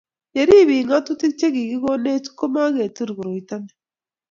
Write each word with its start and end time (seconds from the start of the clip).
ye 0.35 0.41
rub 0.47 0.63
biik 0.69 0.85
ng'atutik 0.87 1.33
che 1.39 1.47
kikikonech 1.55 2.27
ko 2.37 2.45
muketur 2.53 3.09
koroito 3.17 3.55
ni 3.63 3.71